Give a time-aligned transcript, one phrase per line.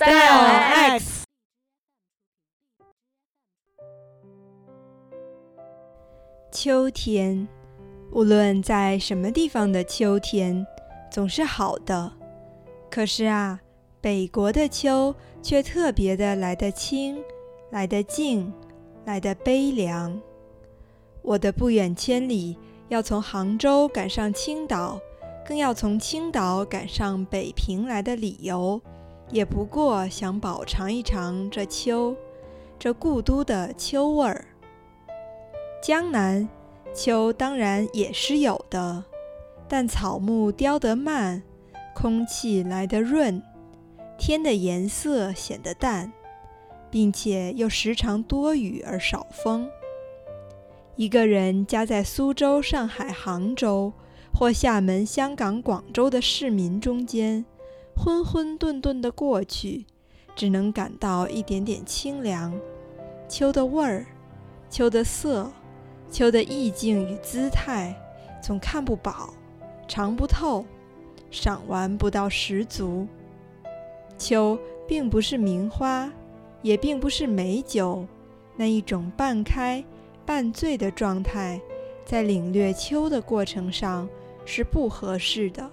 [0.00, 1.24] Style X。
[6.50, 7.46] 秋天，
[8.10, 10.66] 无论在什么地方的秋天，
[11.10, 12.10] 总是好的。
[12.90, 13.60] 可是啊，
[14.00, 17.22] 北国的秋却特别的来得清，
[17.70, 18.50] 来得静，
[19.04, 20.18] 来得悲凉。
[21.20, 22.56] 我的不远千里，
[22.88, 24.98] 要从杭州赶上青岛，
[25.44, 28.80] 更要从青岛赶上北平来的理由，
[29.32, 32.16] 也不过想饱尝一尝这秋，
[32.78, 34.44] 这故都的秋味儿。
[35.82, 36.48] 江南
[36.92, 39.04] 秋当然也是有的，
[39.68, 41.42] 但草木凋得慢，
[41.94, 43.40] 空气来得润，
[44.18, 46.12] 天的颜色显得淡，
[46.90, 49.70] 并且又时常多雨而少风。
[50.96, 53.92] 一个人夹在苏州、上海、杭州
[54.34, 57.46] 或厦门、香港、广州的市民中间，
[58.02, 59.84] 混混沌沌的过去，
[60.34, 62.58] 只能感到一点点清凉。
[63.28, 64.06] 秋的味儿，
[64.70, 65.50] 秋的色。
[66.10, 67.94] 秋的意境与姿态，
[68.42, 69.34] 总看不饱，
[69.86, 70.64] 尝不透，
[71.30, 73.06] 赏玩不到十足。
[74.16, 74.58] 秋
[74.88, 76.10] 并不是名花，
[76.62, 78.06] 也并不是美酒，
[78.56, 79.84] 那一种半开
[80.24, 81.60] 半醉的状态，
[82.06, 84.08] 在领略秋的过程上
[84.46, 85.70] 是不合适的。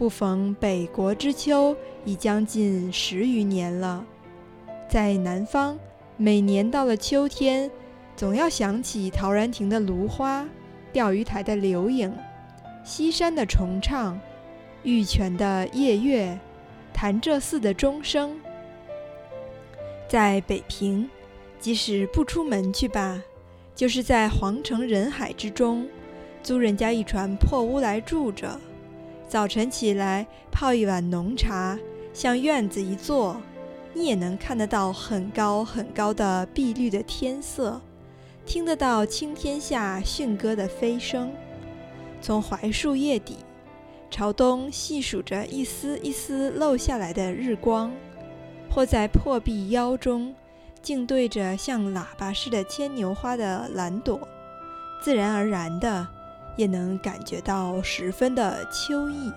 [0.00, 4.02] 不逢北国之秋已将近十余年了，
[4.88, 5.78] 在南方，
[6.16, 7.70] 每年到了秋天。
[8.16, 10.48] 总要想起陶然亭的芦花，
[10.90, 12.10] 钓鱼台的柳影，
[12.82, 14.18] 西山的重唱，
[14.84, 16.38] 玉泉的夜月，
[16.94, 18.34] 潭柘寺的钟声。
[20.08, 21.10] 在北平，
[21.58, 23.22] 即使不出门去吧，
[23.74, 25.86] 就是在皇城人海之中，
[26.42, 28.58] 租人家一船破屋来住着，
[29.30, 31.78] 早晨起来泡一碗浓茶，
[32.12, 33.40] 向院子一坐，
[33.94, 37.80] 你也能看得到很高很高的碧绿的天色。
[38.44, 41.30] 听得到青天下驯鸽的飞声，
[42.20, 43.36] 从槐树叶底
[44.10, 47.92] 朝东细数着一丝一丝漏下来的日光，
[48.68, 50.34] 或在破壁腰中
[50.82, 54.18] 静对着像喇叭似的牵牛花的蓝朵，
[55.00, 56.04] 自然而然的
[56.60, 59.32] 也能感觉到十分的秋意。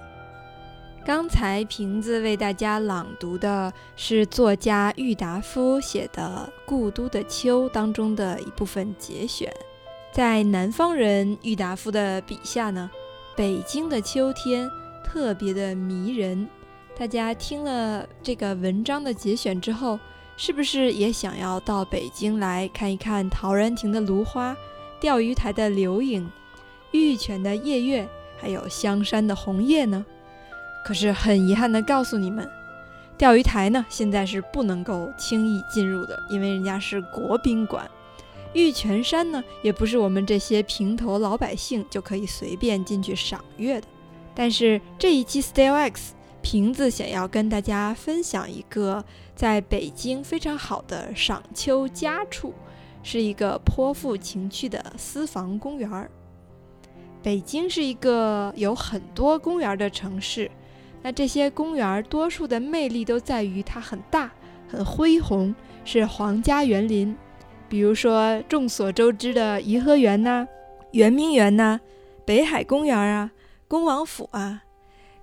[1.05, 9.49] 刚才瓶子为大家朗读的是作家郁达夫写的《故都的秋》当中的一部分节选。
[10.11, 12.91] 在南方人郁达夫的笔下呢，
[13.37, 14.69] 北京的秋天
[15.01, 16.45] 特别的迷人。
[16.97, 19.97] 大家听了这个文章的节选之后，
[20.35, 24.55] 是不是也想要到北京来看一看陶然亭的芦花、
[24.99, 26.29] 钓鱼台的柳影、
[26.93, 28.07] 玉泉的夜月，
[28.39, 30.05] 还有香山的红叶呢？
[30.85, 32.47] 可是很遗憾的告诉你们，
[33.17, 37.89] 钓鱼台呢现在是不能够轻易进入的，因为人家是国宾馆。
[38.53, 43.87] 玉泉山呢也不是我们这些平头老百姓就可以随便进去赏月的。
[44.35, 49.03] 但是这一期 Style X 瓶子想要跟大家分享一个
[49.35, 52.53] 在北京非常好的赏秋佳处，
[53.01, 56.11] 是一个颇富情趣的私房公园儿。
[57.23, 60.51] 北京是一个有很多公园的城市。
[61.01, 64.29] 那这些公园多数的魅力都在于它很大、
[64.67, 67.15] 很恢宏，是皇家园林。
[67.67, 70.45] 比如说众所周知的颐和园呐、
[70.91, 71.79] 圆明园呐、
[72.25, 73.31] 北海公园啊、
[73.67, 74.61] 恭王府啊。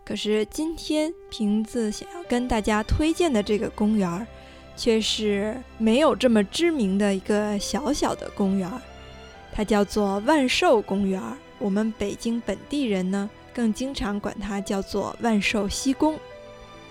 [0.05, 4.27] 可是今天瓶子想要跟大家推荐的这个公园，
[4.75, 8.69] 却是没有这么知名的一个小小的公园，
[9.53, 11.23] 它叫做万寿公园。
[11.61, 13.31] 我们北京本地人呢。
[13.53, 16.17] 更经常管它叫做万寿西宫。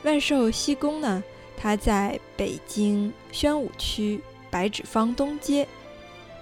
[0.03, 1.23] 万寿西宫呢，
[1.57, 4.21] 它在北京宣武区
[4.51, 5.65] 白纸坊东街。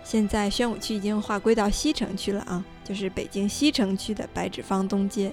[0.03, 5.31] 现在宣武区已经划归到西城区了啊，就是北京西城区的白纸坊东街。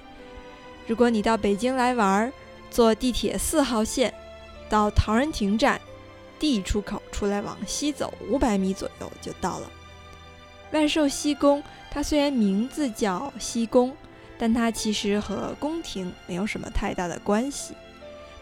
[0.86, 2.32] 如果你到北京来玩儿，
[2.70, 4.12] 坐地铁四号线
[4.68, 5.80] 到陶然亭站
[6.38, 9.70] D 出口出来，往西走五百米左右就到了。
[10.74, 13.96] 万寿西宫，它虽然名字叫西宫。
[14.36, 17.72] 但它其实和宫廷没有什么太大的关系，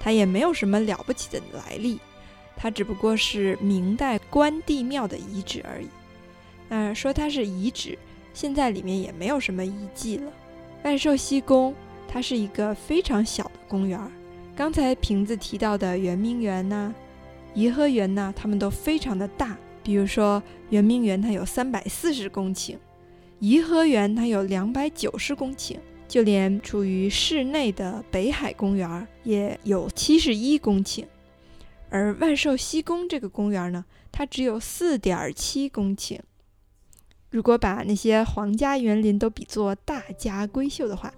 [0.00, 2.00] 它也没有什么了不起的来历，
[2.56, 5.88] 它只不过是明代关帝庙的遗址而已。
[6.70, 7.96] 那说它是遗址，
[8.32, 10.32] 现在里面也没有什么遗迹了。
[10.82, 11.74] 万寿西宫
[12.08, 14.10] 它是一个非常小的公园儿，
[14.56, 16.92] 刚才瓶子提到的圆明园呐、
[17.52, 19.54] 颐和园呐，它们都非常的大。
[19.82, 22.76] 比如说圆明园，它有三百四十公顷。
[23.40, 25.76] 颐和园它有两百九十公顷，
[26.06, 31.04] 就连处于市内的北海公园也有七十一公顷，
[31.90, 36.20] 而万寿西宫这个公园呢，它只有四点七公顷。
[37.30, 41.12] 如果把那些皇家园林都比作大家闺秀的话，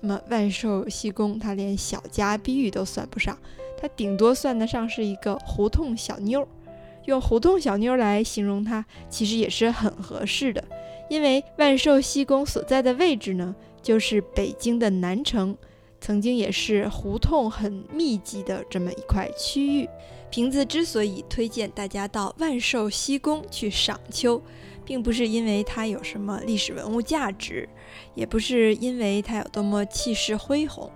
[0.00, 3.36] 那么万寿西宫它连小家碧玉都算不上，
[3.76, 6.48] 它顶多算得上是一个胡同小妞儿。
[7.06, 10.62] 用胡同小妞来形容它，其实也是很合适的，
[11.08, 15.56] 因为万寿西宫所在的位置呢，就是北京的南城，
[16.00, 19.88] 曾经也是胡同很密集的这么一块区域。
[20.30, 24.42] 瓶子之所以推荐大家到万寿西宫去赏秋。
[24.86, 27.68] 并不是因为它有什么历史文物价值，
[28.14, 30.88] 也不是因为它有多么气势恢宏，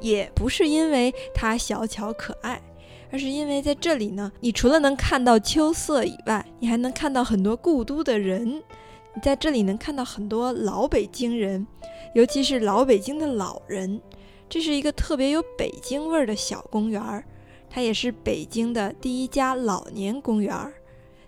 [0.00, 2.60] 也不是因为它小巧可爱，
[3.12, 8.62] 而是因为在这里呢，你除了能看到秋色以外，你还能看到很多故都的人。
[9.14, 11.66] 你在这里能看到很多老北京人，
[12.14, 14.00] 尤其是老北京的老人。
[14.48, 17.24] 这是一个特别有北京味儿的小公园儿，
[17.68, 20.72] 它也是北京的第一家老年公园儿。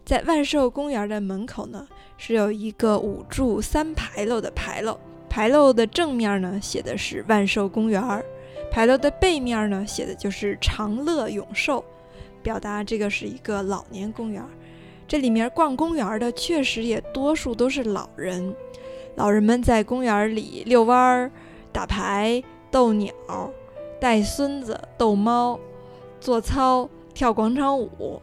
[0.05, 1.87] 在万寿公园的门口呢，
[2.17, 4.99] 是有一个五柱三牌楼的牌楼。
[5.29, 8.21] 牌楼的正面呢，写的是万寿公园儿；
[8.73, 11.85] 牌楼的背面呢，写的就是长乐永寿，
[12.43, 14.43] 表达这个是一个老年公园。
[15.07, 18.55] 这里面逛公园的确实也多数都是老人，
[19.15, 21.31] 老人们在公园里遛弯儿、
[21.71, 23.13] 打牌、逗鸟、
[24.01, 25.61] 带孙子、逗猫、
[26.19, 28.23] 做操、跳广场舞、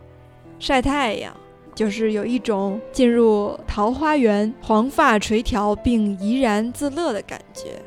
[0.57, 1.31] 晒太阳。
[1.75, 7.79] 就是有一种进入桃花源、黄发垂髫并怡然自乐的感觉。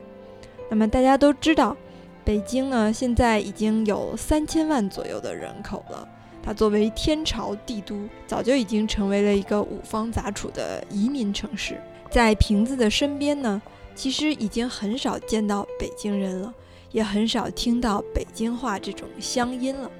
[0.71, 1.77] 那么大家都知道，
[2.25, 6.09] 北京呢现在已经有三千万左右的人口了。
[6.45, 11.81] 它作为天朝帝都，早就已经成为了一个五方杂处的移民城市。
[12.11, 13.63] 在瓶子的身边呢，
[13.95, 16.53] 其实已经很少见到北京人了，
[16.91, 19.91] 也很少听到北京话这种乡音了。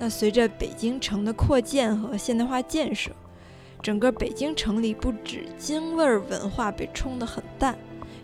[0.00, 3.12] 那随着北京城的扩建和现代化建设，
[3.80, 7.78] 整个北京城里不止京味儿文化被冲得很淡，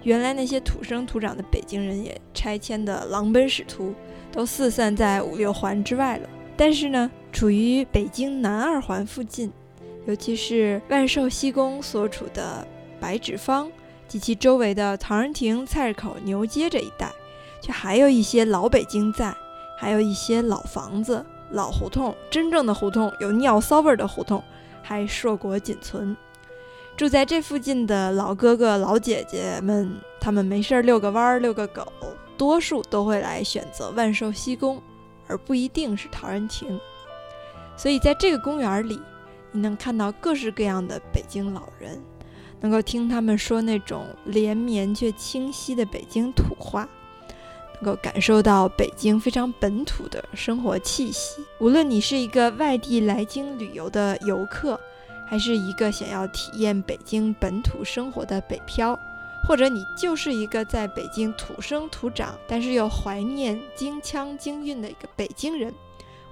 [0.05, 3.93] 原来那些土生土长的北京人也拆迁的狼奔使突，
[4.31, 6.29] 都四散在五六环之外了。
[6.57, 9.51] 但是呢，处于北京南二环附近，
[10.07, 12.67] 尤其是万寿西宫所处的
[13.01, 13.71] 白纸坊
[14.07, 17.11] 及其周围的唐人亭、菜市口、牛街这一带，
[17.61, 19.35] 却还有一些老北京在，
[19.79, 21.25] 还有一些老房子。
[21.51, 24.43] 老胡同，真正的胡同，有尿骚味的胡同，
[24.83, 26.17] 还硕果仅存。
[26.97, 31.93] 住在这附近的老哥哥、老姐姐们，他们没事儿遛个弯儿、遛个狗，
[32.37, 34.81] 多数都会来选择万寿西宫，
[35.27, 36.79] 而不一定是陶然亭。
[37.77, 39.01] 所以，在这个公园里，
[39.51, 42.01] 你能看到各式各样的北京老人，
[42.61, 46.89] 能够听他们说那种连绵却清晰的北京土话。
[47.81, 51.43] 能够感受到北京非常本土的生活气息。
[51.59, 54.79] 无论你是一个外地来京旅游的游客，
[55.27, 58.99] 还是一个想要体验北京本土生活的北漂，
[59.47, 65.73] 或者你就是一个在北京土生土长，但是又怀念京腔京韵的一个北京人，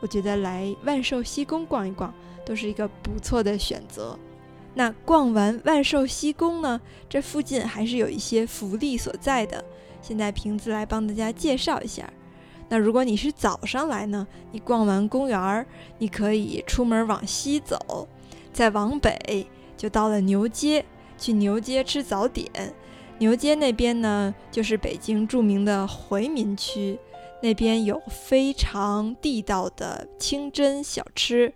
[0.00, 2.12] 我觉得来万寿西宫逛一逛
[2.44, 4.18] 都是一个不错的选择。
[4.74, 9.62] 那逛完万寿西宫呢，这附近还是有一些福利所在的。
[10.00, 12.10] 现在瓶子来帮大家介绍一下。
[12.68, 15.66] 那如果你是早上来呢，你逛完公园儿，
[15.98, 18.08] 你可以出门往西走，
[18.52, 20.84] 再往北就到了牛街，
[21.18, 22.48] 去牛街吃早点。
[23.18, 26.98] 牛街那边呢，就是北京著名的回民区，
[27.42, 31.52] 那边有非常地道的清真小吃，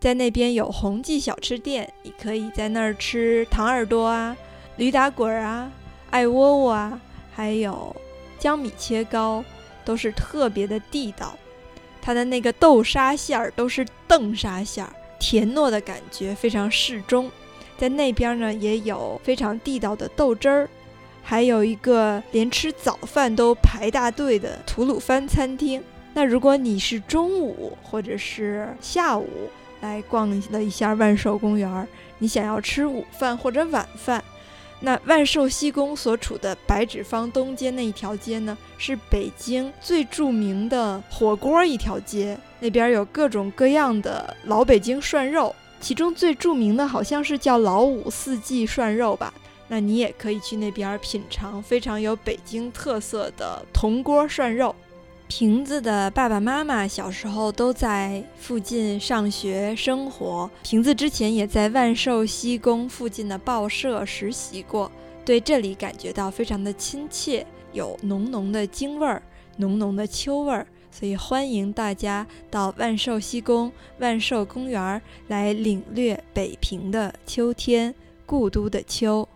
[0.00, 4.36] 在那边有红记小吃店，你可以在那儿吃糖耳朵啊、
[4.76, 5.70] 驴打滚啊、
[6.10, 7.00] 艾窝窝啊。
[7.32, 7.94] 还有
[8.38, 9.44] 江米切糕
[9.84, 11.36] 都是特别的地道，
[12.00, 17.30] 它的那个豆沙馅儿都是豆沙馅儿，甜糯的感觉非常适中。
[17.78, 20.68] 在那边呢也有非常地道的豆汁儿，
[21.22, 25.82] 还有一个连吃早饭都排大队的吐鲁番餐厅。
[26.14, 29.28] 那如果你是中午或者是下午
[29.82, 31.86] 来逛了一下万寿公园，
[32.18, 34.24] 你想要吃午饭或者晚饭。
[34.80, 49.32] 那万寿西宫所处的白纸坊东街那一条街呢，是北京最著名的火锅一条街，那边有各种各样的老北京涮肉，其中最著名的好像是叫老五四季涮肉吧。
[49.68, 54.72] 那你也可以去那边品尝非常有北京特色的铜锅涮肉。
[55.28, 64.90] 瓶子的爸爸妈妈小时候都在附近上学生活，瓶子之前也在万寿西宫附近的报社实习过，
[65.24, 69.20] 对这里感觉到非常的亲切，有浓浓的京味儿，
[69.56, 77.92] 浓浓的秋味儿，所以欢迎大家到万寿西宫万寿公园来领略北平的秋天，
[78.24, 79.28] 故都的秋。